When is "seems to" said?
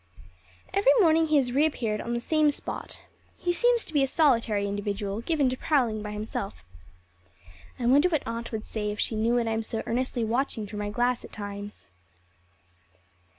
3.53-3.93